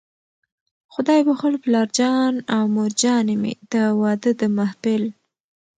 خدای 0.93 1.21
بښلو 1.27 1.57
پلارجان 1.65 2.33
او 2.55 2.63
مورجانې 2.75 3.35
مې، 3.41 3.53
د 3.71 3.73
واده 4.01 4.31
د 4.39 4.41
محفل 4.57 5.03